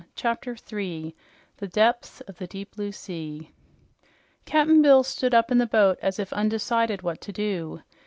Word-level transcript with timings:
CHAPTER 0.15 0.55
3 0.55 1.13
THE 1.57 1.67
DEPTHS 1.67 2.21
OF 2.21 2.39
THE 2.39 2.47
DEEP 2.47 2.75
BLUE 2.75 2.91
SEA 2.91 3.51
Cap'n 4.45 4.81
Bill 4.81 5.03
stood 5.03 5.35
up 5.35 5.51
in 5.51 5.59
the 5.59 5.67
boat 5.67 5.99
as 6.01 6.17
if 6.17 6.33
undecided 6.33 7.03
what 7.03 7.21
to 7.21 7.31
do. 7.31 7.83